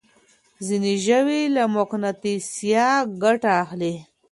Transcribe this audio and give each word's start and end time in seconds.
ځينې 0.65 0.93
ژوي 1.05 1.41
له 1.55 1.63
مقناطيسه 1.75 2.85
ګټه 3.23 3.51
اخلي. 3.63 3.93